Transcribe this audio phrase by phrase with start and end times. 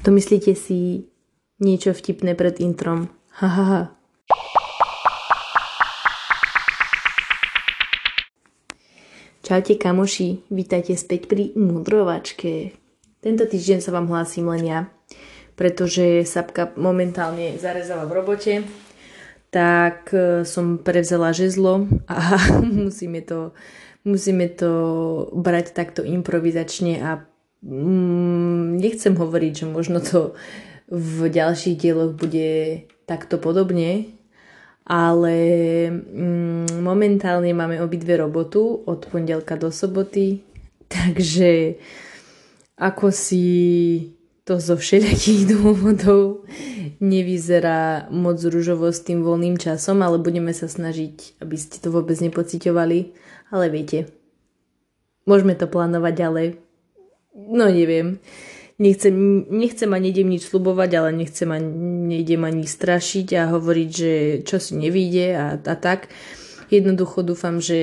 [0.00, 1.04] Domyslíte si
[1.60, 3.12] niečo vtipné pred introm.
[3.36, 3.82] Ha, ha, ha.
[9.44, 12.72] Čaute kamoši, vítajte späť pri mudrovačke.
[13.20, 14.80] Tento týždeň sa vám hlásim len ja,
[15.52, 18.54] pretože Sapka momentálne zarezáva v robote,
[19.52, 22.40] tak e, som prevzala žezlo a
[22.88, 23.52] musíme to,
[24.08, 24.72] musíme to
[25.36, 27.28] brať takto improvizačne a
[27.62, 30.34] mm, nechcem hovoriť, že možno to
[30.90, 34.10] v ďalších dieloch bude takto podobne,
[34.86, 35.36] ale
[35.90, 40.42] mm, momentálne máme obidve robotu od pondelka do soboty,
[40.94, 41.78] takže
[42.80, 43.46] ako si
[44.42, 46.48] to zo všelijakých dôvodov
[47.00, 52.20] nevyzerá moc rúžovo s tým voľným časom, ale budeme sa snažiť, aby ste to vôbec
[52.20, 52.98] nepociťovali.
[53.50, 54.12] Ale viete,
[55.24, 56.48] môžeme to plánovať ďalej.
[57.48, 58.20] No neviem.
[58.80, 59.12] Nechcem,
[59.52, 64.56] nechcem a nejdem nič slubovať, ale nechcem a nejdem ani strašiť a hovoriť, že čo
[64.56, 66.08] si nevíde a, a tak.
[66.72, 67.76] Jednoducho dúfam, že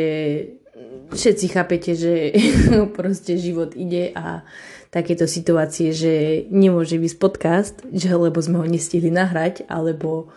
[1.13, 2.33] všetci chápete, že
[2.97, 4.41] proste život ide a
[4.89, 10.31] takéto situácie, že nemôže byť podcast, že lebo sme ho nestihli nahrať, alebo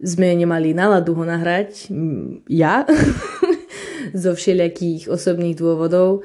[0.00, 1.92] sme nemali náladu ho nahrať,
[2.48, 2.88] ja,
[4.24, 6.24] zo všelijakých osobných dôvodov,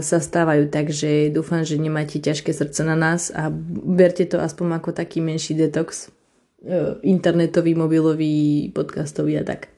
[0.00, 3.52] sa stávajú, takže dúfam, že nemáte ťažké srdce na nás a
[3.84, 6.08] berte to aspoň ako taký menší detox
[6.64, 9.68] uh, internetový, mobilový, podcastový a tak.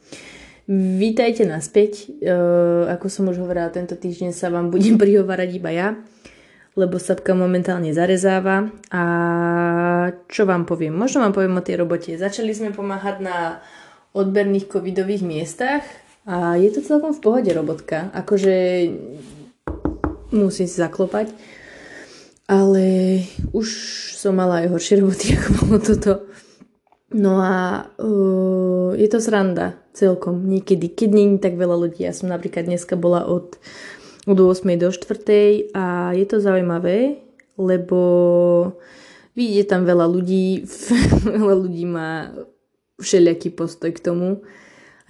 [0.71, 2.15] Vítajte naspäť.
[2.23, 5.89] Uh, ako som už hovorila, tento týždeň sa vám budem prihovárať iba ja,
[6.79, 8.71] lebo Sapka momentálne zarezáva.
[8.95, 9.03] A
[10.31, 10.95] čo vám poviem?
[10.95, 12.15] Možno vám poviem o tej robote.
[12.15, 13.59] Začali sme pomáhať na
[14.15, 15.83] odberných covidových miestach
[16.23, 18.15] a je to celkom v pohode robotka.
[18.15, 18.55] Akože
[20.33, 21.31] musím si zaklopať.
[22.51, 22.85] Ale
[23.55, 23.69] už
[24.19, 26.13] som mala aj horšie roboty, ako malo toto.
[27.13, 32.09] No a uh, je to sranda celkom niekedy, keď je tak veľa ľudí.
[32.09, 33.61] Ja som napríklad dneska bola od,
[34.25, 34.65] od 8.
[34.81, 35.77] do 4.
[35.77, 37.21] a je to zaujímavé,
[37.61, 38.01] lebo
[39.37, 40.65] vidíte tam veľa ľudí,
[41.37, 42.33] veľa ľudí má
[42.97, 44.41] všelijaký postoj k tomu,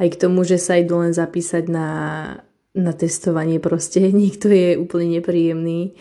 [0.03, 1.87] aj k tomu, že sa idú len zapísať na
[2.73, 4.01] na testovanie proste.
[4.23, 5.97] Niekto je úplne nepríjemný,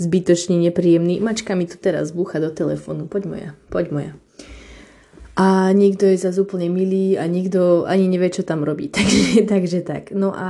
[0.00, 1.20] zbytočne nepríjemný.
[1.20, 3.08] Mačka mi tu teraz búcha do telefónu.
[3.08, 4.12] Poď moja, poď moja.
[5.36, 8.88] A niekto je zase úplne milý a nikto ani nevie, čo tam robí.
[8.96, 10.16] Takže, takže tak.
[10.16, 10.48] No a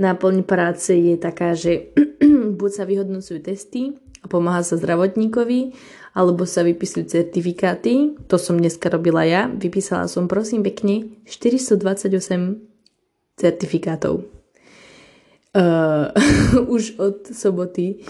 [0.00, 1.92] náplň práce je taká, že
[2.58, 3.92] buď sa vyhodnocujú testy
[4.24, 5.76] a pomáha sa zdravotníkovi,
[6.16, 8.16] alebo sa vypisujú certifikáty.
[8.32, 9.52] To som dneska robila ja.
[9.52, 12.08] Vypísala som prosím pekne 428
[13.36, 14.33] certifikátov
[15.54, 16.10] uh,
[16.74, 18.02] už od soboty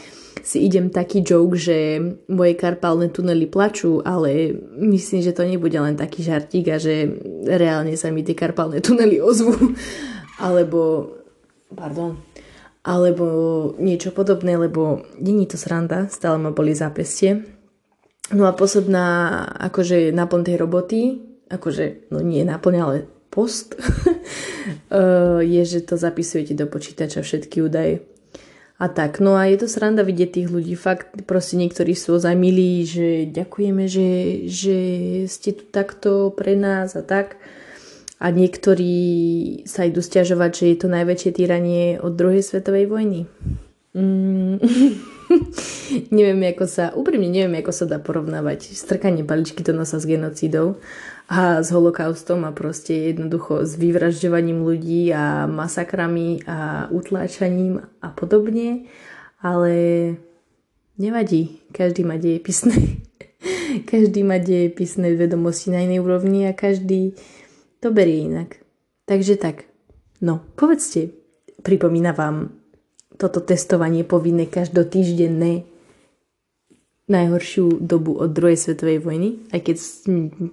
[0.44, 5.96] si idem taký joke, že moje karpálne tunely plačú, ale myslím, že to nebude len
[5.96, 7.08] taký žartík a že
[7.48, 9.56] reálne sa mi tie karpálne tunely ozvú.
[10.44, 11.14] Alebo,
[11.70, 12.18] pardon,
[12.84, 13.24] alebo
[13.80, 17.40] niečo podobné, lebo není to sranda, stále ma boli zápestie.
[18.34, 21.00] No a posledná, akože naplň tej roboty,
[21.48, 22.96] akože, no nie naplň, ale
[23.34, 23.74] post,
[24.94, 28.06] eh, je, že to zapisujete do počítača všetky údaje.
[28.78, 32.34] A tak, no a je to sranda vidieť tých ľudí, fakt proste niektorí sú ozaj
[32.34, 34.10] milí, že ďakujeme, že,
[34.50, 34.78] že
[35.30, 37.38] ste tu takto pre nás a tak.
[38.18, 43.20] A niektorí sa idú stiažovať, že je to najväčšie týranie od druhej svetovej vojny.
[43.94, 44.58] Mm.
[46.18, 50.82] neviem, ako sa, úprimne neviem, ako sa dá porovnávať strkanie paličky do nosa s genocidou
[51.28, 58.84] a s holokaustom a proste jednoducho s vyvražďovaním ľudí a masakrami a utláčaním a podobne,
[59.40, 59.72] ale
[61.00, 62.76] nevadí, každý má dejepisné
[63.90, 67.16] každý má dejepisné vedomosti na inej úrovni a každý
[67.80, 68.60] to berie inak.
[69.04, 69.68] Takže tak,
[70.24, 71.12] no, povedzte,
[71.60, 72.56] pripomína vám
[73.20, 75.73] toto testovanie povinné každotýždenné
[77.04, 79.76] najhoršiu dobu od druhej svetovej vojny, aj keď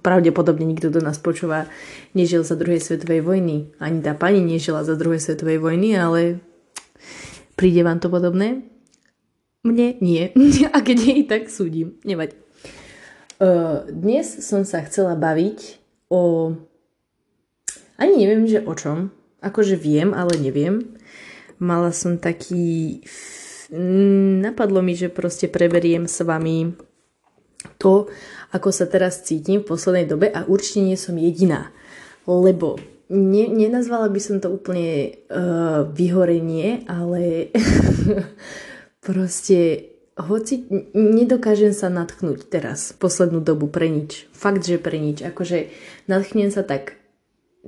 [0.04, 1.64] pravdepodobne nikto do nás počúva,
[2.12, 3.72] nežil za druhej svetovej vojny.
[3.80, 6.44] Ani tá pani nežila za druhej svetovej vojny, ale
[7.56, 8.68] príde vám to podobné?
[9.64, 10.28] Mne nie.
[10.76, 11.96] A keď nie, tak súdim.
[12.04, 12.36] Nevadí.
[13.90, 15.80] Dnes som sa chcela baviť
[16.12, 16.52] o...
[17.98, 19.10] Ani neviem, že o čom.
[19.42, 20.94] Akože viem, ale neviem.
[21.58, 23.02] Mala som taký
[23.72, 26.76] napadlo mi, že proste preberiem s vami
[27.80, 28.10] to,
[28.52, 31.72] ako sa teraz cítim v poslednej dobe a určite nie som jediná.
[32.28, 32.76] Lebo
[33.08, 37.48] ne, nenazvala by som to úplne uh, vyhorenie, ale
[39.06, 44.28] proste hoci nedokážem sa natchnúť teraz, poslednú dobu pre nič.
[44.36, 45.24] Fakt, že pre nič.
[45.24, 45.72] Akože
[46.06, 47.00] natchnem sa tak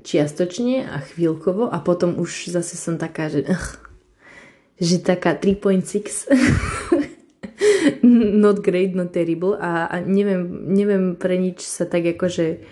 [0.04, 3.83] čiastočne a chvíľkovo a potom už zase som taká, že, ugh,
[4.80, 6.30] že taká 3.6
[8.44, 9.54] not great, not terrible.
[9.60, 12.64] A, a neviem, neviem pre nič sa tak akože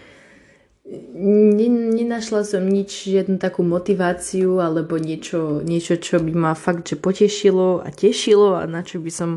[1.15, 6.97] ne, nenašla som nič, žiadnu takú motiváciu alebo niečo, niečo, čo by ma fakt že
[6.99, 9.31] potešilo a tešilo a na čo by som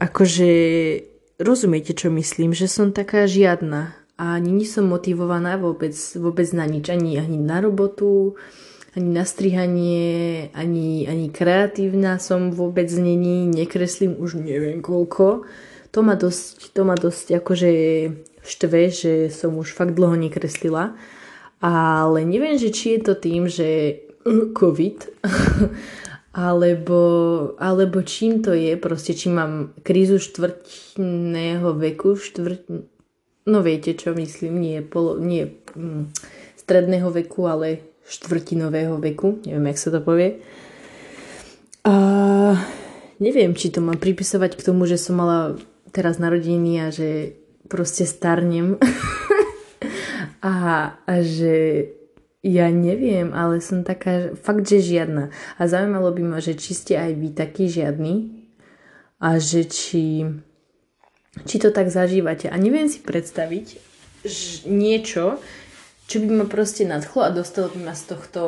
[0.00, 0.50] akože
[1.40, 3.96] rozumiete, čo myslím, že som taká žiadna.
[4.20, 8.36] A ani nie som motivovaná vôbec, vôbec na nič, ani, ani na robotu,
[8.96, 15.46] ani na strihanie, ani, ani kreatívna som vôbec není, nekreslím už neviem koľko.
[15.90, 17.70] To ma dosť, to ma dosť akože
[18.42, 20.98] štve, že som už fakt dlho nekreslila.
[21.60, 24.98] Ale neviem, že či je to tým, že COVID,
[26.48, 27.00] alebo,
[27.58, 32.70] alebo čím to je, proste či mám krízu štvrtného veku, štvrt,
[33.50, 36.14] no viete čo myslím, nie, polo, nie mm,
[36.60, 40.42] stredného veku, ale štvrtinového veku, neviem, jak sa to povie.
[41.86, 41.94] A
[43.22, 45.54] neviem, či to mám pripisovať k tomu, že som mala
[45.94, 47.38] teraz narodeniny a že
[47.70, 48.76] proste starnem.
[50.42, 50.54] a,
[50.98, 51.86] a že
[52.42, 55.30] ja neviem, ale som taká, fakt, že žiadna.
[55.56, 58.42] A zaujímalo by ma, že či ste aj vy taký žiadny
[59.22, 60.26] a že či
[61.46, 62.50] či to tak zažívate.
[62.50, 63.78] A neviem si predstaviť
[64.66, 65.38] niečo,
[66.10, 68.42] čo by ma proste nadchlo a dostalo by ma z tohto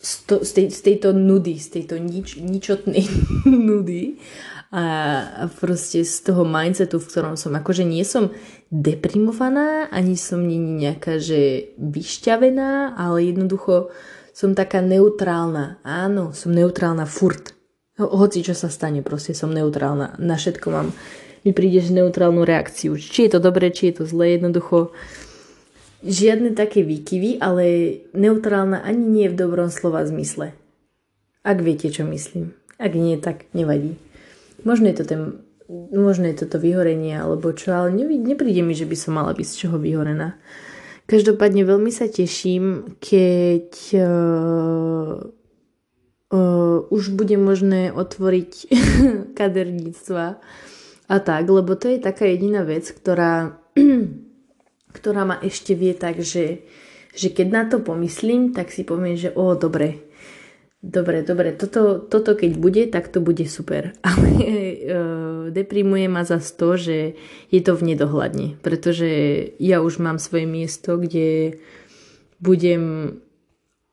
[0.00, 3.04] z, to, z, tej, z tejto nudy, z tejto nič, ničotnej
[3.68, 4.16] nudy
[4.72, 7.52] a, proste z toho mindsetu, v ktorom som.
[7.52, 8.32] Akože nie som
[8.72, 13.92] deprimovaná, ani som nie nejaká, že vyšťavená, ale jednoducho
[14.32, 15.84] som taká neutrálna.
[15.84, 17.52] Áno, som neutrálna furt.
[18.00, 20.16] Hoci čo sa stane, proste som neutrálna.
[20.16, 20.96] Na všetko mám
[21.44, 22.96] mi prídeš neutrálnu reakciu.
[22.96, 24.92] Či je to dobré, či je to zlé, jednoducho
[26.04, 27.64] žiadne také výkyvy, ale
[28.16, 30.52] neutrálna ani nie v dobrom slova zmysle.
[31.40, 32.52] Ak viete, čo myslím.
[32.76, 33.96] Ak nie, tak nevadí.
[34.64, 35.22] Možno je to ten
[35.70, 39.46] možno je toto vyhorenie alebo čo, ale ne, nepríde mi, že by som mala byť
[39.46, 40.34] z čoho vyhorená.
[41.06, 45.14] Každopádne veľmi sa teším, keď uh,
[46.30, 48.52] uh, už bude možné otvoriť
[49.38, 50.26] kaderníctva
[51.10, 53.58] a tak, lebo to je taká jediná vec, ktorá,
[54.92, 56.64] ktorá ma ešte vie tak, že,
[57.14, 60.02] že keď na to pomyslím, tak si poviem, že o, dobre,
[60.82, 63.94] dobre, dobre, toto, toto keď bude, tak to bude super.
[64.08, 67.14] Ale uh, deprimuje ma za to, že
[67.50, 69.08] je to v nedohľadne, pretože
[69.60, 71.60] ja už mám svoje miesto, kde
[72.40, 73.16] budem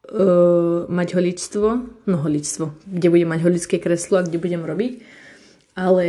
[0.07, 1.67] uh, mať holičstvo,
[2.07, 4.93] no holičstvo, kde budem mať holické kreslo a kde budem robiť,
[5.77, 6.05] ale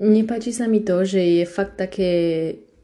[0.00, 2.12] Nepáči sa mi to, že je fakt také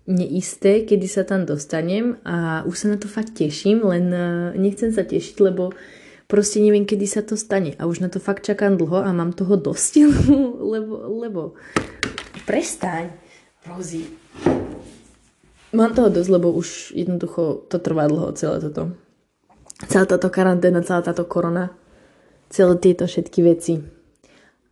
[0.07, 4.95] neisté, kedy sa tam dostanem a už sa na to fakt teším, len e, nechcem
[4.95, 5.75] sa tešiť, lebo
[6.31, 9.35] proste neviem, kedy sa to stane a už na to fakt čakám dlho a mám
[9.35, 9.93] toho dosť,
[10.75, 11.43] lebo, lebo
[12.47, 13.11] prestaň,
[13.67, 14.07] Rozi.
[15.75, 18.95] Mám toho dosť, lebo už jednoducho to trvá dlho, celé toto.
[19.91, 21.75] Celá táto karanténa, celá táto korona,
[22.49, 23.83] celé tieto všetky veci.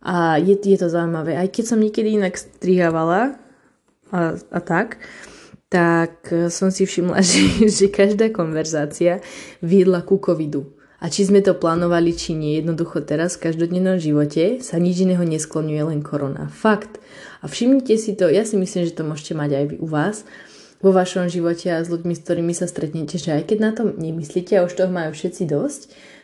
[0.01, 1.35] A je, je to zaujímavé.
[1.35, 3.44] Aj keď som niekedy inak strihávala
[4.15, 5.03] a, a tak,
[5.67, 9.19] tak som si všimla, že, že každá konverzácia
[9.59, 10.71] viedla ku covidu.
[11.03, 15.21] A či sme to plánovali, či nie, jednoducho teraz v každodennom živote sa nič iného
[15.21, 16.47] nesklonuje, len korona.
[16.47, 17.03] Fakt.
[17.43, 20.23] A všimnite si to, ja si myslím, že to môžete mať aj vy u vás,
[20.79, 23.93] vo vašom živote a s ľuďmi, s ktorými sa stretnete, že aj keď na tom
[23.95, 25.81] nemyslíte a už toho majú všetci dosť,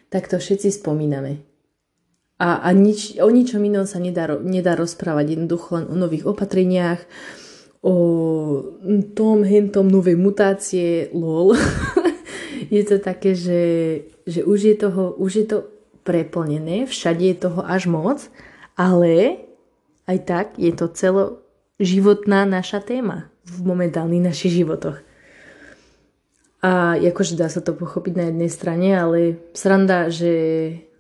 [0.10, 1.44] tak to všetci spomíname.
[2.42, 7.06] A, a nič, o ničom inom sa nedá, nedá rozprávať, jednoducho len o nových opatreniach,
[7.82, 7.96] o
[9.18, 11.58] tom, hentom novej mutácie, lol.
[12.76, 13.64] je to také, že,
[14.30, 15.58] že už, je toho, už je to
[16.06, 18.30] preplnené, všade je toho až moc,
[18.78, 19.44] ale
[20.06, 25.02] aj tak je to celoživotná naša téma v momentálnych našich životoch.
[26.62, 30.30] A akože dá sa to pochopiť na jednej strane, ale sranda, že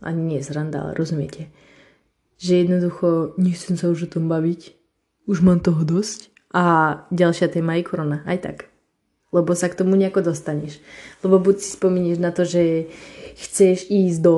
[0.01, 1.53] ani nie zranda, ale rozumiete.
[2.41, 4.73] Že jednoducho nechcem sa už o tom baviť.
[5.29, 6.30] Už mám toho dosť.
[6.51, 6.63] A
[7.11, 8.23] ďalšia téma je korona.
[8.27, 8.67] Aj tak.
[9.31, 10.83] Lebo sa k tomu nejako dostaneš.
[11.23, 12.91] Lebo buď si spomínieš na to, že
[13.39, 14.35] chceš ísť do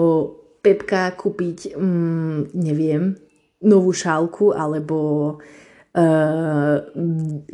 [0.64, 3.18] Pepka kúpiť, mm, neviem,
[3.66, 4.98] novú šálku alebo
[5.98, 6.76] uh,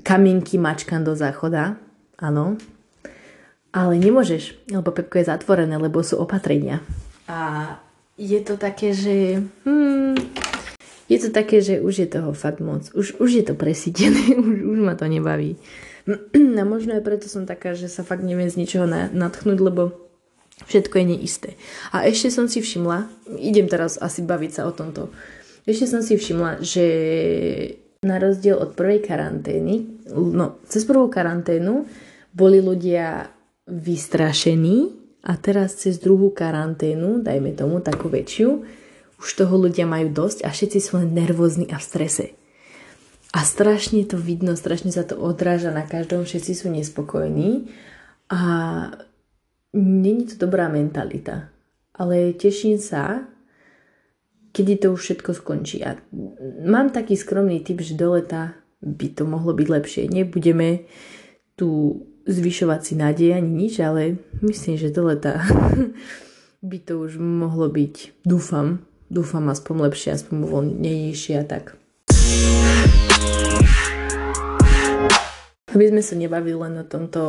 [0.04, 1.80] kamienky mačkan do záchoda.
[2.20, 2.60] Áno.
[3.70, 6.82] Ale nemôžeš, lebo Pepko je zatvorené, lebo sú opatrenia.
[7.30, 7.78] A
[8.18, 10.18] je to také, že hmm,
[11.10, 12.86] je to také, že už je toho fakt moc.
[12.94, 15.58] Už, už je to presítené, už, už ma to nebaví.
[16.60, 19.98] A možno aj preto som taká, že sa fakt neviem z ničoho natchnúť, lebo
[20.70, 21.50] všetko je neisté.
[21.92, 23.10] A ešte som si všimla,
[23.42, 25.10] idem teraz asi baviť sa o tomto,
[25.70, 26.86] ešte som si všimla, že
[28.02, 31.86] na rozdiel od prvej karantény, no cez prvú karanténu
[32.32, 33.30] boli ľudia
[33.68, 34.90] vystrašení
[35.30, 38.50] a teraz cez druhú karanténu, dajme tomu takú väčšiu,
[39.20, 42.26] už toho ľudia majú dosť a všetci sú len nervózni a v strese.
[43.30, 47.70] A strašne to vidno, strašne sa to odráža na každom, všetci sú nespokojní
[48.34, 48.42] a
[49.76, 51.54] není to dobrá mentalita.
[51.94, 53.28] Ale teším sa,
[54.56, 55.84] kedy to už všetko skončí.
[55.86, 56.00] A
[56.66, 60.04] mám taký skromný typ, že do leta by to mohlo byť lepšie.
[60.10, 60.90] Nebudeme
[61.54, 65.44] tu zvyšovať si nádej ani nič, ale myslím, že do leta
[66.70, 71.76] by to už mohlo byť, dúfam, dúfam aspoň lepšie, aspoň voľnejšie a tak.
[75.70, 77.22] Aby sme sa nebavili len o tomto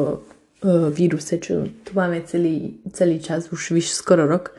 [0.65, 4.57] uh, víruse, čo tu máme celý, celý čas, už vyš skoro rok.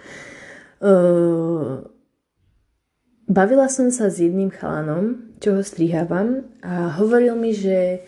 [0.82, 1.86] Uh,
[3.30, 8.06] bavila som sa s jedným chalanom, čo ho strihávam a hovoril mi, že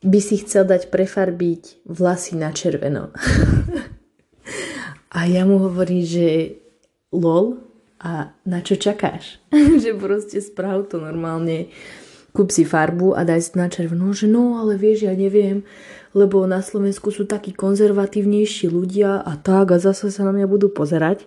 [0.00, 3.14] by si chcel dať prefarbiť vlasy na červeno.
[5.16, 6.26] a ja mu hovorím, že
[7.14, 7.69] lol,
[8.00, 9.38] a na čo čakáš?
[9.82, 11.68] že proste sprav to normálne
[12.32, 15.66] kúp si farbu a daj si na červenú, že no, ale vieš, ja neviem,
[16.16, 20.70] lebo na Slovensku sú takí konzervatívnejší ľudia a tak a zase sa na mňa budú
[20.70, 21.26] pozerať.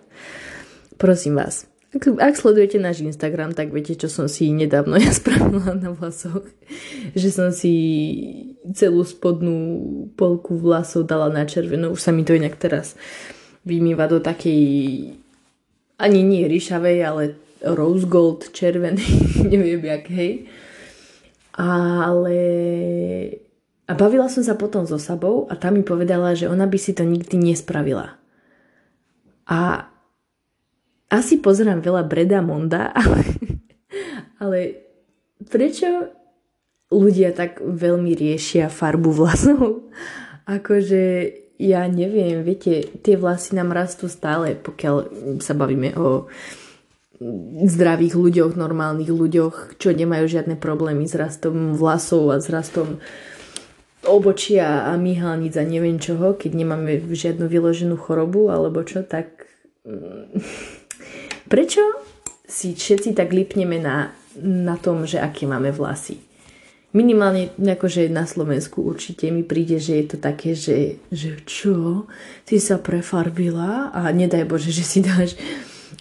[0.96, 5.78] Prosím vás, ak, ak sledujete náš Instagram, tak viete, čo som si nedávno ja spravila
[5.78, 6.42] na vlasoch.
[7.14, 7.74] Že som si
[8.74, 9.56] celú spodnú
[10.18, 11.94] polku vlasov dala na červenú.
[11.94, 12.98] Už sa mi to inak teraz
[13.64, 14.60] vymýva do takej
[15.98, 17.24] ani nie ríšavej, ale
[17.64, 19.04] rose gold, červený,
[19.52, 20.32] neviem jak, hej.
[21.56, 22.36] Ale...
[23.84, 26.96] A bavila som sa potom so Sabou a tá mi povedala, že ona by si
[26.96, 28.16] to nikdy nespravila.
[29.44, 29.92] A
[31.12, 33.20] asi pozerám veľa Breda Monda, ale,
[34.40, 34.58] ale
[35.46, 36.16] prečo
[36.88, 39.92] ľudia tak veľmi riešia farbu vlasov?
[40.48, 44.94] Akože ja neviem, viete, tie vlasy nám rastú stále, pokiaľ
[45.38, 46.26] sa bavíme o
[47.64, 52.98] zdravých ľuďoch, normálnych ľuďoch, čo nemajú žiadne problémy s rastom vlasov a s rastom
[54.04, 59.46] obočia a myhalnic a neviem čoho, keď nemáme žiadnu vyloženú chorobu alebo čo, tak
[59.86, 60.42] mm,
[61.52, 61.80] prečo
[62.44, 66.33] si všetci tak lipneme na, na tom, že aké máme vlasy?
[66.94, 72.06] Minimálne akože na Slovensku určite mi príde, že je to také, že, že čo?
[72.46, 75.34] Ty sa prefarbila a nedaj Bože, že si dáš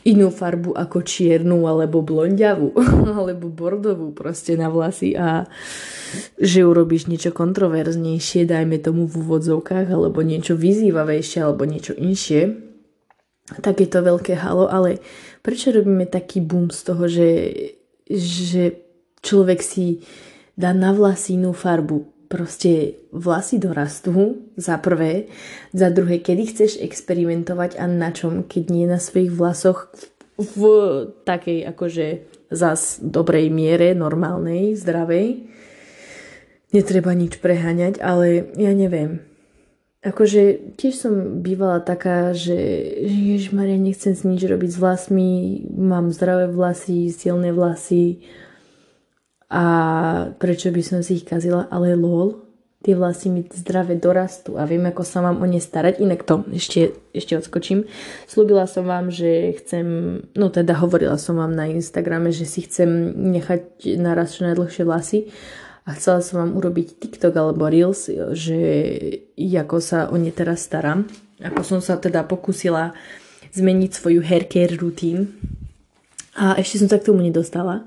[0.06, 2.78] inú farbu ako čiernu alebo blondiavú
[3.20, 5.50] alebo bordovú proste na vlasy a
[6.38, 12.54] že urobíš niečo kontroverznejšie, dajme tomu v úvodzovkách alebo niečo vyzývavejšie alebo niečo inšie,
[13.66, 15.02] tak je to veľké halo, ale
[15.42, 17.30] prečo robíme taký boom z toho, že,
[18.14, 18.78] že
[19.26, 20.04] človek si
[20.58, 22.14] dá na vlasy inú farbu?
[22.34, 25.30] proste vlasy dorastú, za prvé,
[25.70, 29.94] za druhé, kedy chceš experimentovať a na čom, keď nie na svojich vlasoch
[30.42, 30.62] v
[31.30, 32.06] takej akože
[32.50, 35.46] zas dobrej miere, normálnej, zdravej.
[36.74, 39.22] Netreba nič preháňať, ale ja neviem.
[40.02, 41.14] Akože tiež som
[41.46, 42.58] bývala taká, že
[43.54, 45.30] Maria, nechcem si nič robiť s vlasmi,
[45.70, 48.26] mám zdravé vlasy, silné vlasy,
[49.54, 49.66] a
[50.42, 52.42] prečo by som si ich kazila, ale lol,
[52.82, 56.02] tie vlasy mi zdravé dorastú a viem, ako sa mám o ne starať.
[56.02, 57.86] Inak to ešte, ešte odskočím.
[58.26, 59.86] Slúbila som vám, že chcem,
[60.34, 65.32] no teda hovorila som vám na Instagrame, že si chcem nechať naraz čo najdlhšie vlasy
[65.86, 68.60] a chcela som vám urobiť TikTok alebo Reels, že
[69.38, 71.08] ako sa o ne teraz starám.
[71.40, 72.92] Ako som sa teda pokusila
[73.54, 75.30] zmeniť svoju haircare routine
[76.34, 77.86] a ešte som sa k tomu nedostala.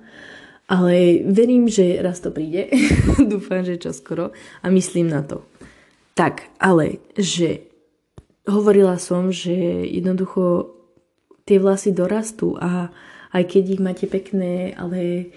[0.67, 2.67] Ale verím, že raz to príde.
[3.33, 4.35] Dúfam, že čoskoro.
[4.63, 5.47] A myslím na to.
[6.19, 7.67] Tak, ale že
[8.49, 9.55] hovorila som, že
[9.87, 10.75] jednoducho
[11.47, 12.91] tie vlasy dorastú a
[13.31, 15.31] aj keď ich máte pekné, ale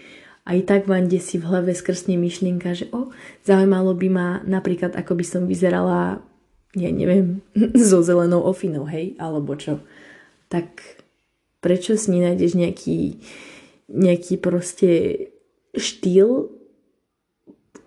[0.50, 3.14] aj tak vám si v hlave skrsne myšlienka, že o,
[3.46, 6.24] zaujímalo by ma napríklad, ako by som vyzerala,
[6.74, 7.46] ja neviem,
[7.78, 9.78] so zelenou ofinou, hej, alebo čo.
[10.50, 10.98] Tak
[11.62, 13.22] prečo si nenájdeš nejaký
[13.90, 14.90] nejaký proste
[15.74, 16.50] štýl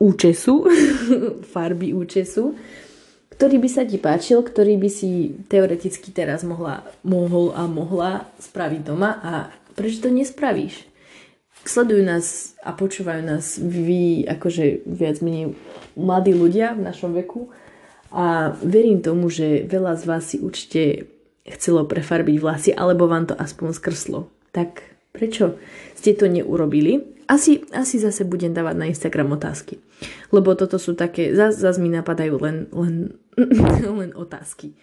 [0.02, 0.66] účesu,
[1.54, 2.58] farby účesu,
[3.32, 8.80] ktorý by sa ti páčil, ktorý by si teoreticky teraz mohla, mohol a mohla spraviť
[8.82, 9.32] doma a
[9.72, 10.92] prečo to nespravíš?
[11.62, 15.54] sledujú nás a počúvajú nás vy, akože viac menej
[15.94, 17.54] mladí ľudia v našom veku
[18.10, 21.08] a verím tomu, že veľa z vás si určite
[21.46, 24.20] chcelo prefarbiť vlasy, alebo vám to aspoň skrslo.
[24.52, 25.60] Tak prečo
[25.94, 27.12] ste to neurobili?
[27.30, 29.78] Asi, asi zase budem dávať na Instagram otázky.
[30.34, 33.14] Lebo toto sú také, zase zas mi napadajú len, len,
[34.02, 34.74] len otázky.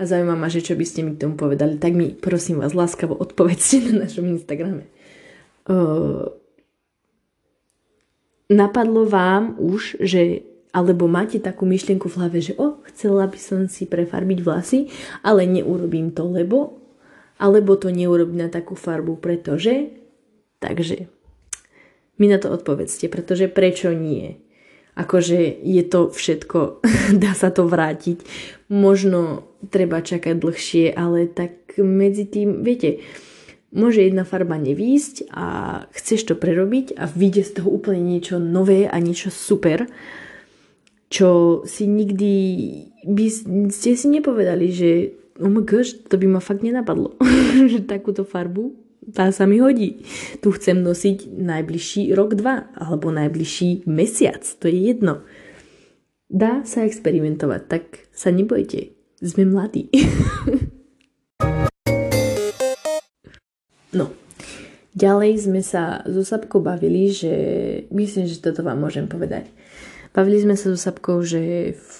[0.00, 1.76] A zaujíma ma, že čo by ste mi k tomu povedali.
[1.76, 4.88] Tak mi prosím vás láskavo odpovedzte na našom Instagrame.
[5.68, 6.32] Uh,
[8.48, 13.68] napadlo vám už, že alebo máte takú myšlienku v hlave, že o, chcela by som
[13.68, 14.88] si prefarbiť vlasy,
[15.20, 16.81] ale neurobím to, lebo
[17.42, 19.90] alebo to neurobím na takú farbu, pretože
[20.62, 21.10] takže
[22.22, 24.38] mi na to odpovedzte, pretože prečo nie?
[24.94, 26.86] Akože je to všetko,
[27.22, 28.22] dá sa to vrátiť.
[28.70, 33.02] Možno treba čakať dlhšie, ale tak medzi tým, viete,
[33.74, 35.46] môže jedna farba nevýsť a
[35.90, 39.90] chceš to prerobiť a vyjde z toho úplne niečo nové a niečo super
[41.12, 42.34] čo si nikdy
[43.04, 43.26] by
[43.68, 44.90] ste si nepovedali, že
[45.40, 47.16] oh my gosh, to by ma fakt nenapadlo,
[47.72, 50.06] že takúto farbu tá sa mi hodí.
[50.38, 55.26] Tu chcem nosiť najbližší rok, dva, alebo najbližší mesiac, to je jedno.
[56.30, 59.90] Dá sa experimentovať, tak sa nebojte, sme mladí.
[63.98, 64.14] no,
[64.94, 67.34] ďalej sme sa so Sapkou bavili, že
[67.90, 69.50] myslím, že toto vám môžem povedať
[70.12, 71.96] Bavili sme sa so Sapkou, že v...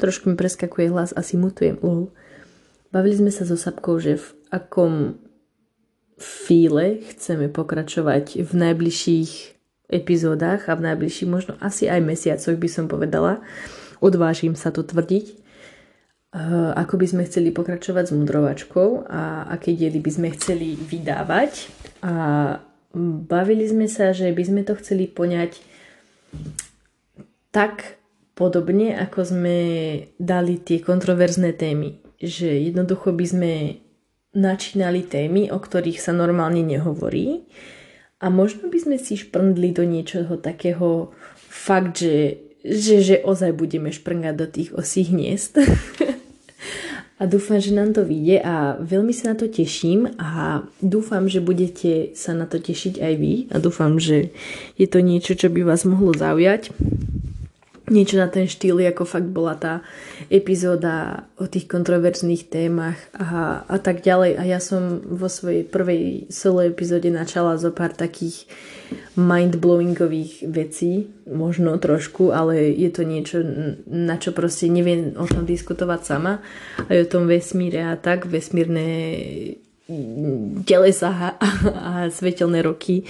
[0.00, 2.12] trošku mi preskakuje hlas, asi mutujem, lol.
[2.94, 5.20] Bavili sme sa so Sapkou, že v akom
[6.16, 9.32] fíle chceme pokračovať v najbližších
[9.92, 13.44] epizódach a v najbližších možno asi aj mesiacoch by som povedala.
[14.00, 15.44] Odvážim sa to tvrdiť.
[16.76, 21.68] Ako by sme chceli pokračovať s mudrovačkou a aké diely by sme chceli vydávať.
[22.04, 22.12] A
[23.28, 25.56] bavili sme sa, že by sme to chceli poňať
[27.52, 27.96] tak
[28.36, 29.56] podobne, ako sme
[30.20, 32.04] dali tie kontroverzné témy.
[32.20, 33.52] Že jednoducho by sme
[34.36, 37.48] načínali témy, o ktorých sa normálne nehovorí
[38.20, 43.88] a možno by sme si šprndli do niečoho takého fakt, že, že, že ozaj budeme
[43.88, 45.60] šprngať do tých osích hniezd.
[47.20, 51.40] a dúfam, že nám to vyjde a veľmi sa na to teším a dúfam, že
[51.40, 54.36] budete sa na to tešiť aj vy a dúfam, že
[54.76, 56.76] je to niečo, čo by vás mohlo zaujať.
[57.86, 59.78] Niečo na ten štýl, ako fakt bola tá
[60.26, 64.32] epizóda o tých kontroverzných témach a, a tak ďalej.
[64.38, 68.50] A ja som vo svojej prvej solo epizóde načala zo pár takých
[69.14, 73.38] mindblowingových vecí, možno trošku, ale je to niečo,
[73.86, 76.42] na čo proste neviem o tom diskutovať sama.
[76.90, 78.86] Aj o tom vesmíre a tak, vesmírne
[80.66, 81.28] telesa a,
[81.70, 83.06] a svetelné roky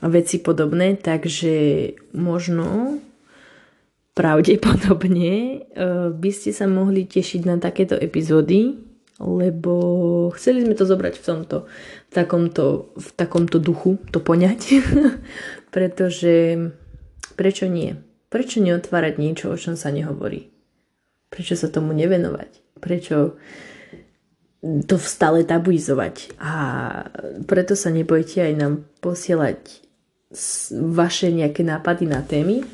[0.00, 1.52] a veci podobné, takže
[2.16, 2.96] možno
[4.18, 5.56] pravdepodobne e,
[6.10, 8.74] by ste sa mohli tešiť na takéto epizódy,
[9.22, 9.74] lebo
[10.34, 11.56] chceli sme to zobrať v tomto,
[12.10, 12.66] v takomto,
[12.98, 14.82] v takomto duchu, to poňať,
[15.74, 16.58] pretože
[17.38, 17.94] prečo nie?
[18.26, 20.50] Prečo neotvárať niečo, o čom sa nehovorí?
[21.30, 22.82] Prečo sa tomu nevenovať?
[22.82, 23.38] Prečo
[24.60, 26.36] to stále tabuizovať?
[26.42, 26.52] A
[27.46, 29.86] preto sa nebojte aj nám posielať
[30.92, 32.66] vaše nejaké nápady na témy.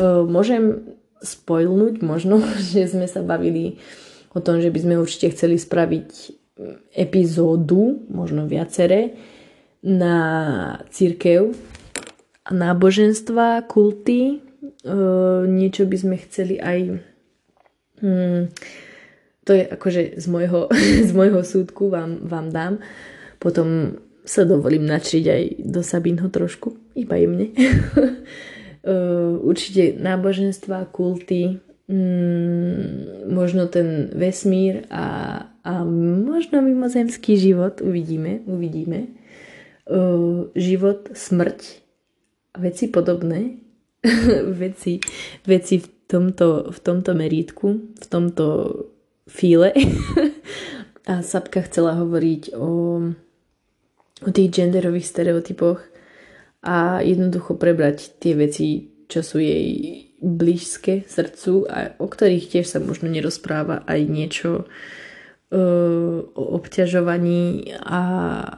[0.00, 3.80] Môžem spoilnúť možno, že sme sa bavili
[4.34, 6.10] o tom, že by sme určite chceli spraviť
[6.94, 9.18] epizódu, možno viacere,
[9.84, 10.16] na
[10.88, 11.52] církev,
[12.48, 14.20] náboženstva, kulty.
[14.32, 14.96] E,
[15.44, 17.02] niečo by sme chceli aj...
[18.00, 18.48] Hmm,
[19.44, 20.70] to je akože z môjho,
[21.08, 22.74] z môjho súdku vám, vám dám.
[23.42, 27.52] Potom sa dovolím načriť aj do Sabinho trošku, iba jemne.
[29.40, 31.56] Určite náboženstva, kulty,
[31.88, 35.06] mm, možno ten vesmír a,
[35.64, 35.72] a
[36.28, 39.08] možno mimozemský život, uvidíme, uvidíme.
[39.84, 41.60] Uh, život, smrť
[42.52, 43.60] a veci podobné,
[44.64, 45.00] veci,
[45.44, 48.44] veci v, tomto, v tomto merítku, v tomto
[49.28, 49.72] fíle.
[51.08, 52.68] a Sapka chcela hovoriť o,
[54.24, 55.84] o tých genderových stereotypoch
[56.64, 62.80] a jednoducho prebrať tie veci, čo sú jej blízke srdcu a o ktorých tiež sa
[62.80, 68.02] možno nerozpráva aj niečo uh, o obťažovaní a,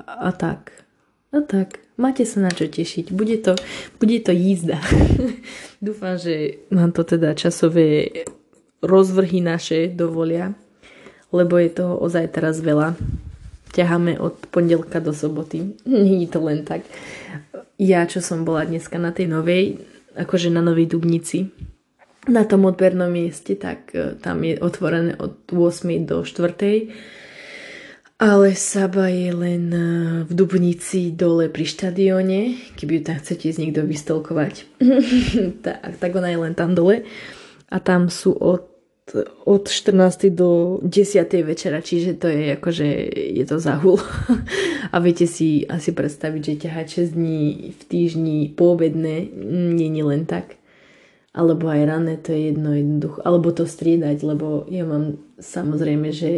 [0.06, 0.86] a tak.
[1.34, 3.10] A tak, máte sa na čo tešiť.
[3.10, 3.58] Bude to,
[3.98, 4.78] bude to jízda.
[5.84, 8.08] Dúfam, že nám to teda časové
[8.80, 10.54] rozvrhy naše dovolia,
[11.34, 12.94] lebo je toho ozaj teraz veľa.
[13.74, 15.76] ťaháme od pondelka do soboty.
[16.22, 16.86] Je to len tak.
[17.76, 19.80] Ja, čo som bola dneska na tej novej,
[20.16, 21.52] akože na Novej Dubnici,
[22.26, 26.06] na tom odbernom mieste, tak e, tam je otvorené od 8.
[26.06, 28.18] do 4.
[28.18, 29.86] Ale Saba je len e,
[30.26, 32.40] v Dubnici dole pri štadióne,
[32.74, 34.54] keby ju tam chcete z niekto vystolkovať.
[35.64, 37.06] tak, tak ona je len tam dole.
[37.70, 38.66] A tam sú od,
[39.46, 40.34] od 14.
[40.34, 41.46] do 10.
[41.46, 42.88] večera, čiže to je akože
[43.38, 44.02] je to zahul.
[44.94, 49.30] A viete si asi predstaviť, že ťahať 6 dní v týždni poobedné
[49.74, 50.58] nie je len tak
[51.36, 56.30] alebo aj rané, to je jedno jednoducho, alebo to striedať, lebo ja mám samozrejme, že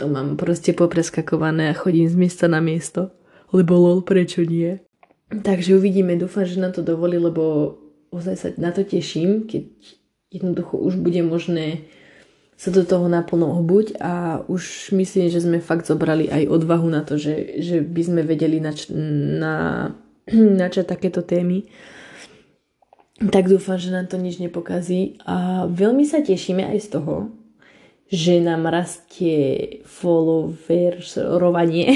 [0.00, 3.12] to mám proste popreskakované a chodím z miesta na miesto,
[3.52, 4.80] lebo lol, prečo nie?
[5.28, 7.76] Takže uvidíme, dúfam, že na to dovolí, lebo
[8.08, 9.68] ozaj sa na to teším, keď
[10.34, 11.86] jednoducho už bude možné
[12.54, 17.02] sa do toho naplno obuť a už myslím, že sme fakt zobrali aj odvahu na
[17.02, 19.90] to, že, že by sme vedeli nač- na,
[20.62, 21.66] načať takéto témy
[23.14, 25.22] tak dúfam, že nám to nič nepokazí.
[25.22, 27.30] A veľmi sa tešíme aj z toho,
[28.10, 31.94] že nám rastie followerovanie,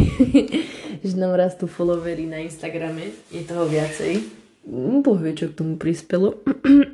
[1.06, 4.22] že nám rastú followery na Instagrame, je toho viacej.
[5.02, 6.38] Boh vie, čo k tomu prispelo.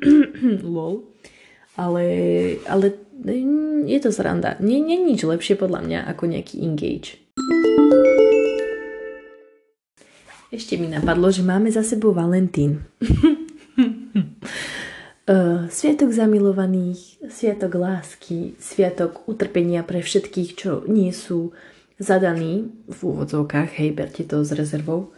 [0.65, 1.05] Lol.
[1.75, 2.05] Ale,
[2.71, 2.95] ale
[3.85, 4.55] je to sranda.
[4.63, 7.19] Nie, nie nič lepšie podľa mňa ako nejaký engage.
[10.55, 12.87] Ešte mi napadlo, že máme za sebou Valentín.
[15.27, 21.51] Uh, sviatok zamilovaných, sviatok lásky, sviatok utrpenia pre všetkých, čo nie sú
[21.99, 25.11] zadaní v úvodzovkách, hej, berte to s rezervou.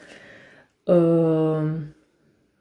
[0.90, 1.86] Uh,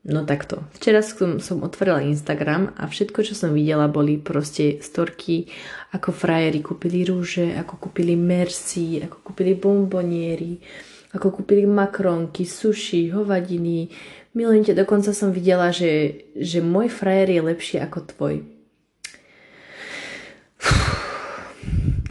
[0.07, 0.62] no takto.
[0.79, 5.51] Včera som, som otvorila Instagram a všetko, čo som videla, boli proste storky,
[5.92, 10.62] ako frajeri kúpili rúže, ako kúpili mercy, ako kúpili bomboniery,
[11.11, 13.90] ako kúpili makronky, suši, hovadiny,
[14.37, 18.35] Milujem dokonca som videla, že, že môj frajer je lepší ako tvoj.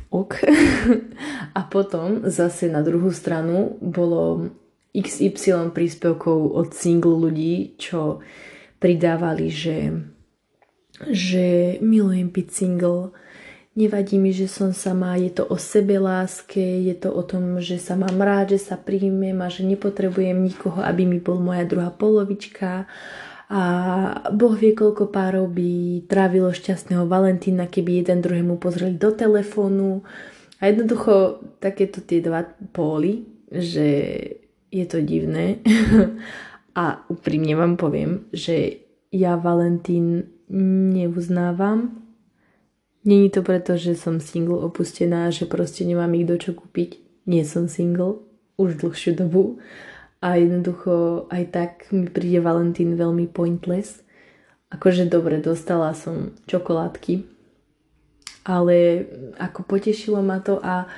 [0.09, 0.41] Ok.
[1.57, 4.49] A potom zase na druhú stranu bolo
[5.01, 8.23] XY príspevkov od single ľudí, čo
[8.79, 9.91] pridávali, že,
[11.11, 13.11] že milujem byť single,
[13.75, 17.75] Nevadí mi, že som sama, je to o sebe láske, je to o tom, že
[17.75, 21.91] sa mám rád, že sa príjmem a že nepotrebujem nikoho, aby mi bol moja druhá
[21.91, 22.87] polovička.
[23.51, 23.61] A
[24.31, 30.07] Boh vie, koľko párov by trávilo šťastného Valentína, keby jeden druhému pozreli do telefónu.
[30.63, 33.87] A jednoducho takéto tie dva póly, že
[34.75, 35.63] je to divné.
[36.83, 38.83] a úprimne vám poviem, že
[39.15, 42.05] ja Valentín neuznávam,
[43.05, 46.97] Není to preto, že som single opustená, že proste nemám ich do čo kúpiť.
[47.29, 48.25] Nie som single
[48.57, 49.61] už dlhšiu dobu
[50.25, 54.01] a jednoducho aj tak mi príde Valentín veľmi pointless.
[54.73, 57.29] Akože dobre, dostala som čokoládky,
[58.41, 59.05] ale
[59.37, 60.89] ako potešilo ma to a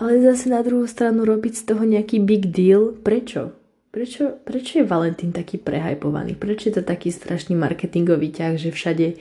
[0.00, 2.96] ale zase na druhú stranu robiť z toho nejaký big deal.
[2.96, 3.52] Prečo?
[3.90, 6.40] Prečo, prečo je Valentín taký prehajpovaný?
[6.40, 9.20] Prečo je to taký strašný marketingový ťah, že všade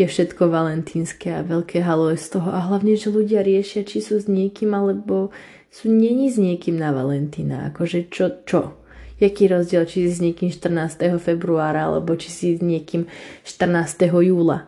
[0.00, 2.48] je všetko valentínske a veľké halo je z toho.
[2.50, 5.28] A hlavne, že ľudia riešia, či sú s niekým, alebo
[5.70, 7.70] sú není s niekým na Valentína.
[7.70, 8.80] Akože čo, čo?
[9.20, 11.20] Jaký rozdiel, či si s niekým 14.
[11.20, 13.06] februára, alebo či si s niekým
[13.44, 14.08] 14.
[14.08, 14.66] júla?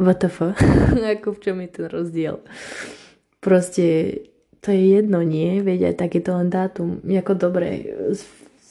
[0.00, 0.56] WTF?
[1.20, 2.40] Ako v čom je ten rozdiel?
[3.40, 4.16] Proste
[4.60, 5.64] to je jedno, nie?
[5.64, 7.00] Veď aj tak je to len dátum.
[7.04, 7.68] Jako dobre,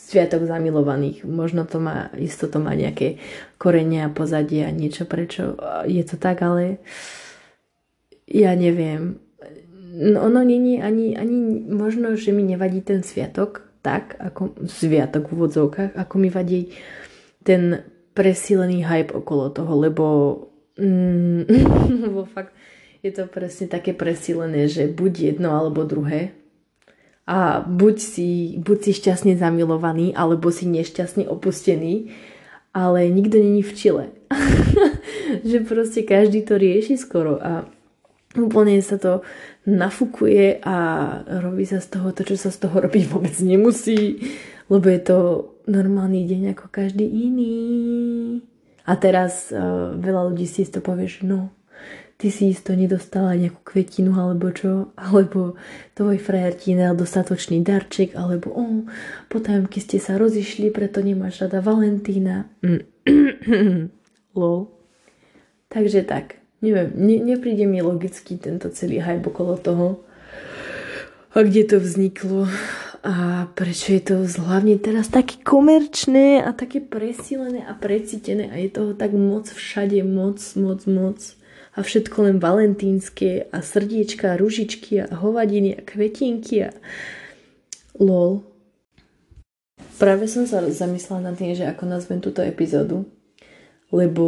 [0.10, 1.26] sviatok zamilovaných.
[1.26, 3.22] Možno to má, isto to má nejaké
[3.62, 5.54] korenia a pozadie a niečo prečo
[5.86, 6.82] je to tak, ale
[8.30, 9.22] ja neviem.
[9.90, 15.34] No, ono není ani, ani možno, že mi nevadí ten sviatok, tak, ako sviatok v
[15.34, 16.70] úvodzovkách, ako mi vadí
[17.42, 17.82] ten
[18.14, 20.06] presílený hype okolo toho, lebo
[20.78, 21.42] mm,
[22.06, 22.54] lebo fakt
[23.00, 26.36] je to presne také presílené, že buď jedno alebo druhé
[27.30, 32.10] a buď si, buď si šťastne zamilovaný, alebo si nešťastne opustený,
[32.74, 34.06] ale nikto není v Čile.
[35.50, 37.70] že proste každý to rieši skoro a
[38.34, 39.22] úplne sa to
[39.70, 40.76] nafúkuje a
[41.46, 44.26] robí sa z toho to, čo sa z toho robiť vôbec nemusí,
[44.70, 45.18] lebo je to
[45.70, 47.56] normálny deň ako každý iný.
[48.90, 51.54] A teraz uh, veľa ľudí si to povie, že no,
[52.20, 55.56] ty si isto nedostala nejakú kvetinu alebo čo, alebo
[55.96, 58.64] tvoj frajer ti nedal dostatočný darček, alebo o,
[59.32, 62.52] po tajomky ste sa rozišli, preto nemáš rada Valentína.
[64.40, 64.60] Lol.
[65.72, 70.04] Takže tak, neviem, ne, nepríde mi logicky tento celý hype okolo toho.
[71.32, 72.52] a kde to vzniklo
[73.00, 78.68] a prečo je to hlavne teraz také komerčné a také presílené a precítené a je
[78.68, 81.39] toho tak moc všade, moc, moc, moc
[81.76, 86.72] a všetko len valentínske a srdiečka a ružičky a hovadiny a kvetinky a
[88.00, 88.42] lol.
[90.00, 93.04] Práve som sa zamyslela nad tým, že ako nazvem túto epizódu,
[93.92, 94.26] lebo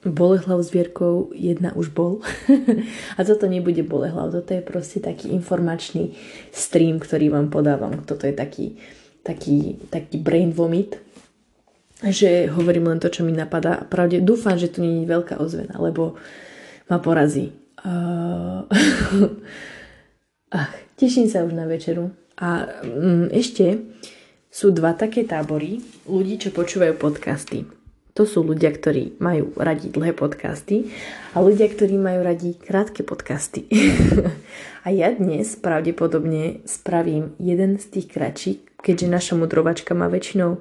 [0.00, 2.24] Bolehlav s Vierkou jedna už bol.
[3.18, 6.16] a toto nebude Bolehlav, toto je proste taký informačný
[6.56, 8.00] stream, ktorý vám podávam.
[8.08, 8.80] Toto je taký,
[9.20, 10.96] taký, taký brain vomit,
[12.00, 13.84] že hovorím len to, čo mi napadá.
[13.84, 16.16] A pravde dúfam, že tu nie je veľká ozvena, lebo
[16.88, 17.52] ma porazí.
[17.84, 18.64] Uh...
[20.50, 22.10] Ach, teším sa už na večeru.
[22.40, 23.78] A um, ešte
[24.50, 25.78] sú dva také tábory
[26.10, 27.68] ľudí, čo počúvajú podcasty.
[28.18, 30.90] To sú ľudia, ktorí majú radi dlhé podcasty
[31.30, 33.70] a ľudia, ktorí majú radi krátke podcasty.
[34.84, 40.58] a ja dnes pravdepodobne spravím jeden z tých kratších, keďže naša mudrovačka má väčšinou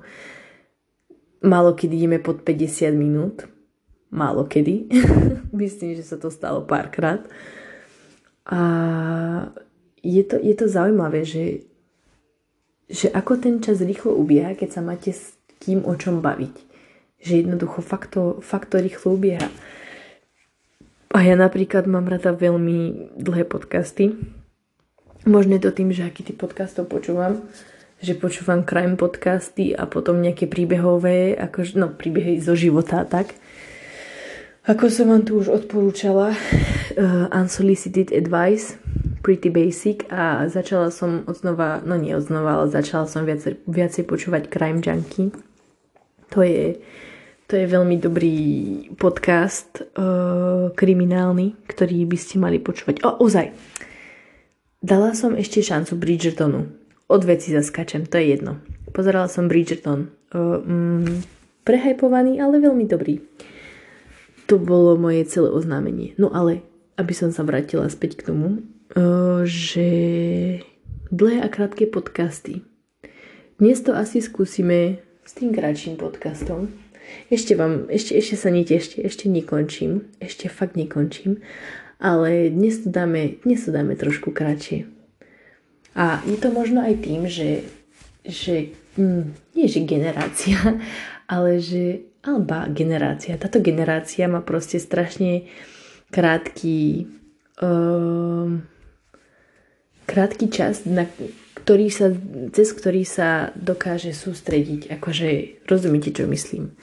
[1.44, 3.48] málo kedy ideme pod 50 minút.
[4.10, 4.90] Málo kedy.
[5.56, 7.22] Myslím, že sa to stalo párkrát.
[8.50, 8.60] A
[10.02, 11.70] je to, je to zaujímavé, že,
[12.90, 16.70] že ako ten čas rýchlo ubieha, keď sa máte s kým o čom baviť
[17.20, 19.52] že jednoducho fakt to, fakt to rýchlo ubieha.
[21.12, 24.16] A ja napríklad mám rada veľmi dlhé podcasty.
[25.28, 27.44] Možno je to tým, že aký typ podcastov počúvam.
[28.00, 33.36] Že počúvam crime podcasty a potom nejaké príbehové, ako, no príbehy zo života tak.
[34.64, 38.80] Ako som vám tu už odporúčala, uh, Unsolicited Advice,
[39.20, 44.48] Pretty Basic a začala som odznova, no nie odznova, ale začala som viacej, viacej počúvať
[44.48, 45.36] Crime Junkie.
[46.32, 46.80] To je
[47.50, 48.38] to je veľmi dobrý
[48.94, 53.02] podcast uh, kriminálny, ktorý by ste mali počúvať.
[53.02, 53.50] O, ozaj.
[54.86, 56.70] Dala som ešte šancu Bridgertonu.
[57.10, 58.62] Od veci zaskačem, to je jedno.
[58.94, 60.14] Pozerala som Bridgerton.
[60.30, 61.26] Uh, mm,
[61.66, 63.18] prehajpovaný, ale veľmi dobrý.
[64.46, 66.14] To bolo moje celé oznámenie.
[66.22, 66.62] No ale,
[67.02, 68.62] aby som sa vrátila späť k tomu,
[68.94, 69.90] uh, že
[71.10, 72.62] dlhé a krátke podcasty.
[73.58, 76.70] Dnes to asi skúsime s tým kratším podcastom,
[77.30, 81.42] ešte vám, ešte, ešte sa netešte, ešte nekončím, ešte fakt nekončím,
[81.98, 84.99] ale dnes to dáme, dnes to dáme trošku kratšie.
[85.98, 87.66] A je to možno aj tým, že,
[88.26, 90.58] že hm, nie že generácia,
[91.34, 93.40] ale že alba generácia.
[93.40, 95.48] Táto generácia má proste strašne
[96.10, 97.08] krátky
[97.62, 98.66] um,
[100.10, 101.06] krátky čas, na
[101.62, 102.10] ktorý sa,
[102.50, 104.90] cez ktorý sa dokáže sústrediť.
[104.98, 106.74] Akože rozumiete, čo myslím.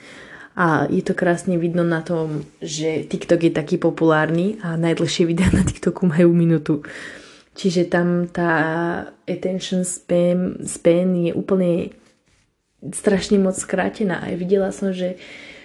[0.57, 5.51] A je to krásne vidno na tom, že TikTok je taký populárny a najdlhšie videá
[5.53, 6.81] na TikToku majú minútu.
[7.57, 8.53] Čiže tam tá
[9.25, 11.89] attention span, span je úplne
[12.93, 14.21] strašne moc skrátená.
[14.21, 15.17] A videla som, že,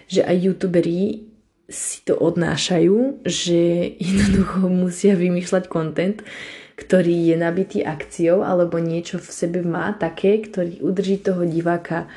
[0.09, 1.29] že aj youtuberi
[1.69, 6.25] si to odnášajú, že jednoducho musia vymýšľať content,
[6.81, 12.09] ktorý je nabitý akciou alebo niečo v sebe má také, ktorý udrží toho diváka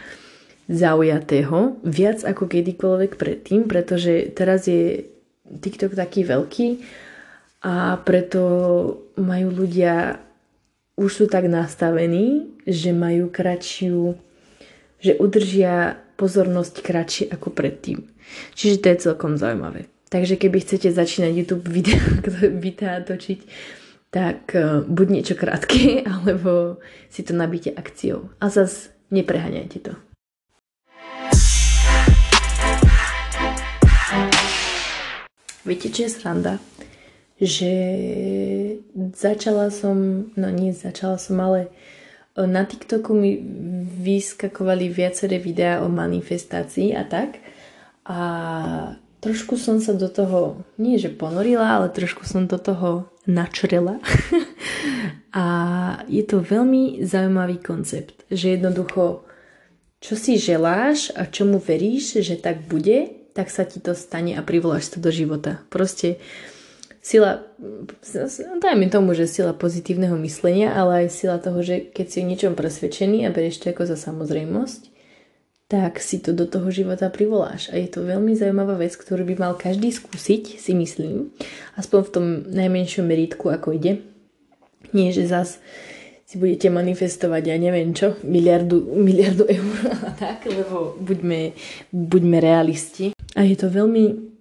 [0.71, 5.05] zaujatého viac ako kedykoľvek predtým, pretože teraz je
[5.45, 6.67] TikTok taký veľký
[7.65, 8.41] a preto
[9.17, 10.21] majú ľudia
[11.01, 14.13] už sú tak nastavení, že majú kratšiu,
[15.01, 18.06] že udržia pozornosť kratšie ako predtým.
[18.54, 19.89] Čiže to je celkom zaujímavé.
[20.13, 21.99] Takže keby chcete začínať YouTube videa,
[22.69, 23.39] videa točiť,
[24.13, 26.78] tak e, buď niečo krátke, alebo
[27.10, 28.30] si to nabíte akciou.
[28.39, 29.93] A zas nepreháňajte to.
[35.65, 36.62] Viete, čo je sranda?
[37.36, 37.74] Že
[39.12, 43.36] začala som, no nie začala som, ale e, na TikToku mi
[44.00, 47.43] vyskakovali viaceré videá o manifestácii a tak.
[48.08, 48.19] A
[49.19, 53.98] trošku som sa do toho, nie že ponorila, ale trošku som do toho načrela.
[55.36, 55.45] a
[56.06, 59.26] je to veľmi zaujímavý koncept, že jednoducho,
[60.00, 64.45] čo si želáš a čomu veríš, že tak bude, tak sa ti to stane a
[64.45, 65.60] privoláš to do života.
[65.67, 66.21] Proste
[67.06, 67.46] sila,
[68.58, 72.58] dajme tomu, že sila pozitívneho myslenia, ale aj sila toho, že keď si o niečom
[72.58, 74.89] presvedčený a berieš to ako za samozrejmosť,
[75.70, 77.70] tak si to do toho života privoláš.
[77.70, 81.30] A je to veľmi zaujímavá vec, ktorú by mal každý skúsiť, si myslím.
[81.78, 84.02] Aspoň v tom najmenšom meritku, ako ide.
[84.94, 85.62] Nie, že zas
[86.26, 91.54] si budete manifestovať, ja neviem čo, miliardu, miliardu eur a tak, lebo buďme,
[91.94, 93.13] buďme realisti.
[93.38, 94.35] A je to veľmi,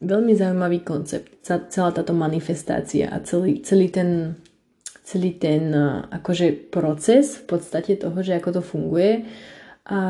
[0.00, 4.36] veľmi zaujímavý koncept, celá táto manifestácia a celý, celý ten
[5.06, 5.70] celý ten
[6.10, 9.22] akože proces v podstate toho, že ako to funguje.
[9.86, 10.00] A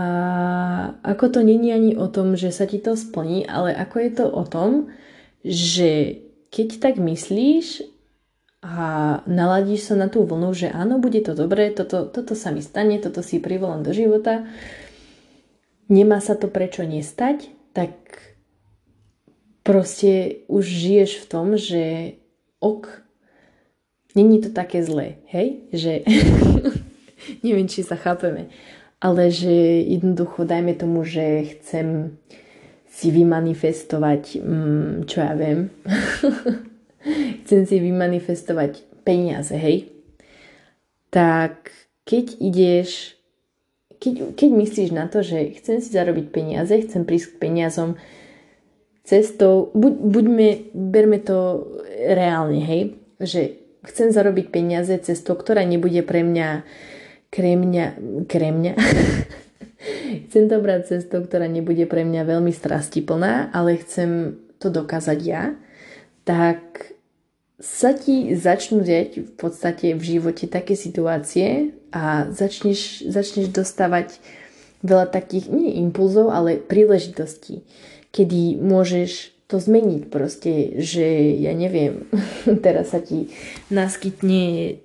[1.05, 4.27] ako to není ani o tom, že sa ti to splní, ale ako je to
[4.33, 4.89] o tom,
[5.45, 7.85] že keď tak myslíš
[8.65, 12.65] a naladíš sa na tú vlnu, že áno, bude to dobré, toto, toto sa mi
[12.65, 14.49] stane, toto si privolám do života,
[15.93, 17.93] nemá sa to prečo nestať, tak
[19.67, 22.15] proste už žiješ v tom, že
[22.63, 22.87] ok,
[24.15, 25.67] není to také zlé, hej?
[25.75, 25.93] Že
[27.45, 28.47] neviem, či sa chápeme,
[29.03, 32.15] ale že jednoducho dajme tomu, že chcem
[32.87, 35.69] si vymanifestovať, mm, čo ja viem,
[37.45, 39.91] chcem si vymanifestovať peniaze, hej?
[41.11, 41.75] Tak
[42.07, 43.19] keď ideš,
[43.99, 47.99] keď, keď myslíš na to, že chcem si zarobiť peniaze, chcem prísť k peniazom
[49.07, 52.99] cestou, buď, buďme, berme to reálne, hej?
[53.23, 53.43] Že
[53.87, 56.67] chcem zarobiť peniaze cestou, ktorá nebude pre mňa
[57.31, 58.75] kremňa,
[60.27, 65.55] chcem to brať cestou, ktorá nebude pre mňa veľmi strastiplná, ale chcem to dokázať ja,
[66.27, 66.93] tak
[67.57, 74.21] sa ti začnú diať v podstate v živote také situácie a začneš, začneš dostávať
[74.85, 77.65] veľa takých, nie impulzov, ale príležitostí,
[78.17, 82.09] kedy môžeš to zmeniť proste, že ja neviem,
[82.65, 83.29] teraz sa ti
[83.69, 84.77] naskytne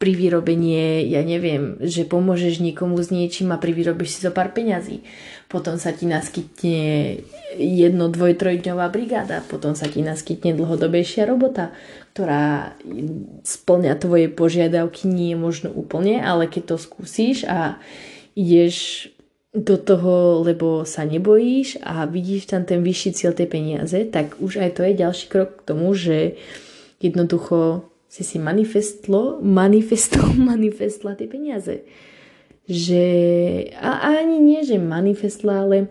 [0.00, 5.04] pri vyrobenie, ja neviem, že pomôžeš niekomu s niečím a privyrobíš si zo pár peňazí.
[5.44, 7.20] Potom sa ti naskytne
[7.60, 11.76] jedno, dvoj, trojdňová brigáda, potom sa ti naskytne dlhodobejšia robota,
[12.16, 12.72] ktorá
[13.44, 17.76] splňa tvoje požiadavky nie možno úplne, ale keď to skúsiš a
[18.32, 19.04] ideš
[19.50, 24.62] do toho, lebo sa nebojíš a vidíš tam ten vyšší cieľ tej peniaze, tak už
[24.62, 26.38] aj to je ďalší krok k tomu, že
[27.02, 31.82] jednoducho si si manifestlo, manifesto, manifestla tie peniaze.
[32.70, 33.04] Že,
[33.74, 35.90] a, a ani nie, že manifestla, ale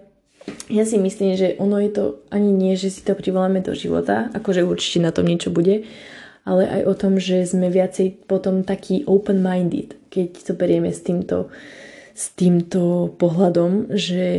[0.72, 4.32] ja si myslím, že ono je to ani nie, že si to privoláme do života,
[4.32, 5.84] akože určite na tom niečo bude,
[6.48, 11.52] ale aj o tom, že sme viacej potom taký open-minded, keď to berieme s týmto,
[12.14, 14.30] s týmto pohľadom, že,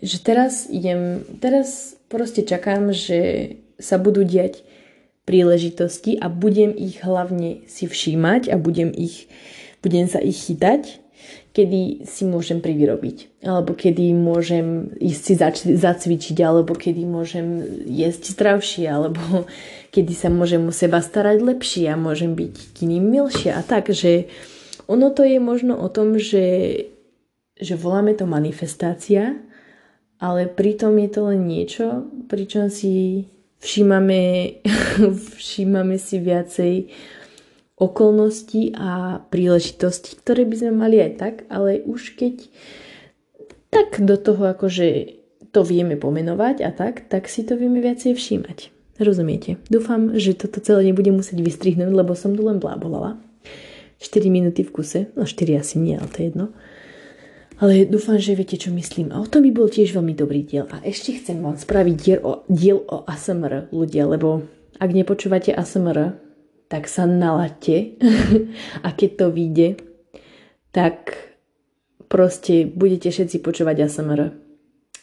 [0.00, 4.64] že teraz idem, teraz proste čakám, že sa budú diať
[5.24, 9.30] príležitosti a budem ich hlavne si všímať a budem, ich,
[9.84, 11.00] budem sa ich chytať,
[11.50, 18.38] kedy si môžem privyrobiť, alebo kedy môžem ísť si zač- zacvičiť, alebo kedy môžem jesť
[18.38, 19.44] zdravšie, alebo
[19.94, 23.90] kedy sa môžem o seba starať lepšie a môžem byť k iným milšie a tak,
[23.90, 24.30] že
[24.90, 26.86] ono to je možno o tom, že,
[27.60, 29.36] že voláme to manifestácia,
[30.20, 33.24] ale pritom je to len niečo, pričom si
[33.60, 34.20] všímame,
[35.40, 36.74] všímame si viacej
[37.80, 42.44] okolností a príležitostí, ktoré by sme mali aj tak, ale už keď
[43.72, 45.16] tak do toho akože
[45.50, 48.68] to vieme pomenovať a tak, tak si to vieme viacej všímať.
[49.00, 49.56] Rozumiete?
[49.72, 53.16] Dúfam, že toto celé nebudem musieť vystrihnúť, lebo som tu len blábolala.
[53.96, 56.46] 4 minúty v kuse, no 4 asi nie, ale to je jedno.
[57.60, 59.12] Ale dúfam, že viete, čo myslím.
[59.12, 60.64] A o tom by bol tiež veľmi dobrý diel.
[60.72, 64.48] A ešte chcem vám spraviť diel o, diel o ASMR ľudia, lebo
[64.80, 66.16] ak nepočúvate ASMR,
[66.72, 68.00] tak sa nalaďte.
[68.86, 69.68] a keď to vyjde,
[70.72, 71.20] tak
[72.08, 74.32] proste budete všetci počúvať ASMR.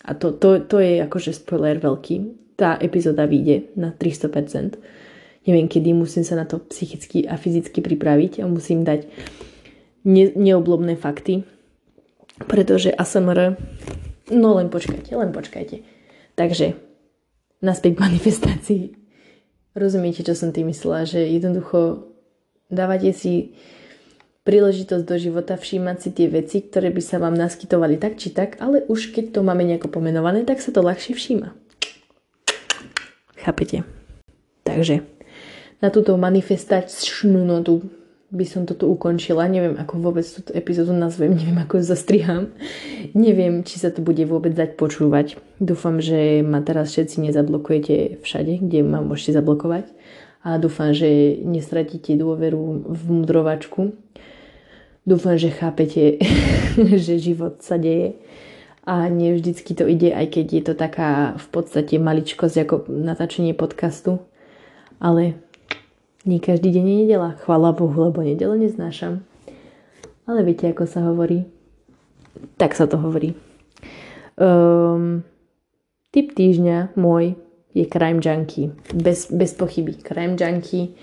[0.08, 2.15] A to, to, to je akože spoiler veľký.
[2.58, 4.82] Tá epizóda vyjde na 300%.
[5.46, 9.06] Neviem, kedy musím sa na to psychicky a fyzicky pripraviť a musím dať
[10.10, 11.46] ne, neoblobné fakty,
[12.45, 13.58] pretože ASMR,
[14.30, 15.82] no len počkajte, len počkajte.
[16.38, 16.78] Takže,
[17.65, 18.84] naspäť k manifestácii.
[19.73, 22.10] Rozumiete, čo som tým myslela, že jednoducho
[22.69, 23.58] dávate si
[24.47, 28.56] príležitosť do života všímať si tie veci, ktoré by sa vám naskytovali tak či tak,
[28.63, 31.52] ale už keď to máme nejako pomenované, tak sa to ľahšie všíma.
[33.43, 33.84] Chápete?
[34.63, 35.04] Takže
[35.84, 37.85] na túto manifestačnú notu
[38.28, 39.48] by som toto ukončila.
[39.48, 42.52] Neviem, ako vôbec túto epizódu nazvem, neviem, ako ju zastriham.
[43.15, 45.40] Neviem, či sa to bude vôbec dať počúvať.
[45.63, 49.88] Dúfam, že ma teraz všetci nezablokujete všade, kde ma môžete zablokovať.
[50.44, 53.96] A dúfam, že nestratíte dôveru v mudrovačku.
[55.08, 56.19] Dúfam, že chápete,
[57.04, 58.19] že život sa deje.
[58.88, 63.56] A nie vždycky to ide, aj keď je to taká v podstate maličkosť ako natáčenie
[63.56, 64.23] podcastu.
[65.00, 65.40] Ale
[66.24, 67.38] nie každý deň je nedela.
[67.44, 69.22] Chvala Bohu, lebo nedele neznášam.
[70.26, 71.46] Ale viete, ako sa hovorí?
[72.58, 73.36] Tak sa to hovorí.
[74.38, 75.24] Um,
[76.15, 77.38] typ týždňa môj
[77.78, 78.74] je Crime Junkie.
[78.96, 80.00] Bez, bez pochyby.
[80.02, 80.98] Crime Junkie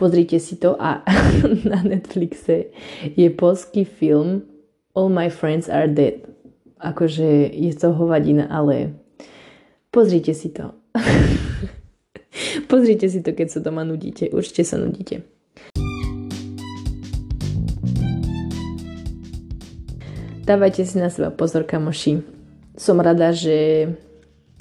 [0.00, 1.04] Pozrite si to a
[1.68, 2.72] na Netflixe
[3.04, 4.48] je polský film
[4.96, 6.24] All My Friends Are Dead.
[6.80, 8.96] Akože je to hovadina, ale
[9.92, 10.72] pozrite si to.
[12.70, 14.30] pozrite si to, keď sa doma nudíte.
[14.30, 15.26] Určite sa nudíte.
[20.46, 22.22] Dávajte si na seba pozor, kamoši.
[22.78, 23.90] Som rada, že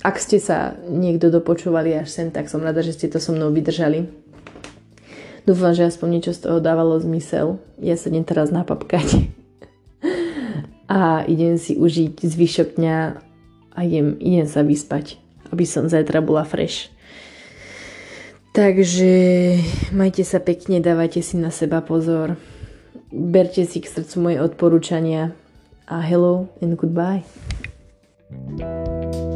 [0.01, 3.53] ak ste sa niekto dopočúvali až sem, tak som rada, že ste to so mnou
[3.53, 4.09] vydržali
[5.49, 7.57] Dúfam, že aspoň niečo z toho dávalo zmysel.
[7.81, 9.33] Ja sa idem teraz napapkať.
[10.85, 12.97] a idem si užiť zvyšok dňa
[13.73, 15.17] a idem, idem sa vyspať,
[15.49, 16.93] aby som zajtra bola fresh.
[18.49, 19.11] Takže
[19.93, 22.35] majte sa pekne, dávajte si na seba pozor.
[23.09, 25.33] Berte si k srdcu moje odporúčania
[25.89, 27.25] a hello and goodbye.
[28.29, 29.28] thank you